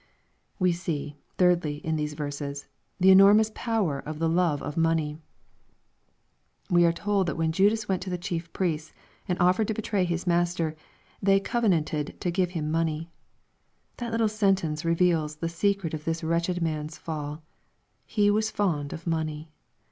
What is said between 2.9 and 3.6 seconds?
the enormous